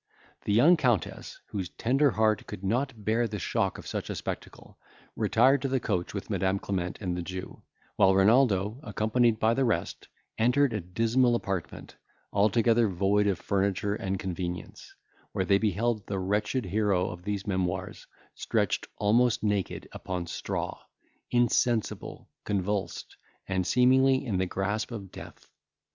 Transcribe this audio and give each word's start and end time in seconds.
The 0.45 0.51
young 0.51 0.77
Countess, 0.77 1.39
whose 1.49 1.69
tender 1.69 2.09
heart 2.09 2.47
could 2.47 2.63
not 2.63 3.05
bear 3.05 3.27
the 3.27 3.37
shock 3.37 3.77
of 3.77 3.85
such 3.85 4.09
a 4.09 4.15
spectacle, 4.15 4.79
retired 5.15 5.61
to 5.61 5.67
the 5.67 5.79
coach 5.79 6.11
with 6.11 6.27
Madam 6.27 6.57
Clement 6.57 6.97
and 6.99 7.15
the 7.15 7.21
Jew, 7.21 7.61
while 7.97 8.15
Renaldo, 8.15 8.79
accompanied 8.81 9.39
by 9.39 9.53
the 9.53 9.63
rest, 9.63 10.07
entered 10.39 10.73
a 10.73 10.81
dismal 10.81 11.35
apartment, 11.35 11.97
altogether 12.33 12.87
void 12.89 13.27
of 13.27 13.37
furniture 13.37 13.93
and 13.93 14.17
convenience, 14.17 14.91
where 15.33 15.45
they 15.45 15.59
beheld 15.59 16.07
the 16.07 16.17
wretched 16.17 16.65
hero 16.65 17.07
of 17.11 17.21
these 17.21 17.45
memoirs 17.45 18.07
stretched 18.33 18.87
almost 18.97 19.43
naked 19.43 19.87
upon 19.91 20.25
straw, 20.25 20.81
insensible, 21.29 22.27
convulsed, 22.43 23.17
and 23.47 23.67
seemingly 23.67 24.25
in 24.25 24.39
the 24.39 24.47
grasp 24.47 24.89
of 24.89 25.11
death. 25.11 25.51